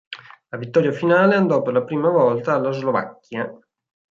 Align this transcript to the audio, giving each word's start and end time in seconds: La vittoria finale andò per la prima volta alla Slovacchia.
La 0.49 0.57
vittoria 0.57 0.91
finale 0.91 1.35
andò 1.35 1.61
per 1.61 1.73
la 1.73 1.83
prima 1.83 2.09
volta 2.09 2.55
alla 2.55 2.71
Slovacchia. 2.71 3.55